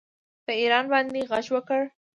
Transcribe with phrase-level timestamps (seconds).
[0.45, 1.81] په ایران باندې غږ وکړ